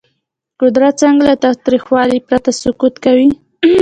[0.61, 3.29] قدرت څنګه له تاوتریخوالي پرته سقوط کوي؟